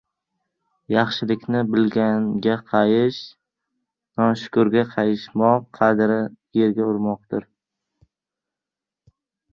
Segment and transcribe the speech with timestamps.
[0.93, 3.19] Yaxshilikni bilganga qayish,
[4.23, 6.19] noshukurga qayishmoq qadrni
[6.61, 7.47] yerga urmoqdir.